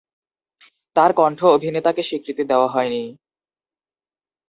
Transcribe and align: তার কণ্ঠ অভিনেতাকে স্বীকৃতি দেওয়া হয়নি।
তার 0.95 1.11
কণ্ঠ 1.13 1.39
অভিনেতাকে 1.47 2.01
স্বীকৃতি 2.03 2.43
দেওয়া 2.43 2.67
হয়নি। 2.67 3.03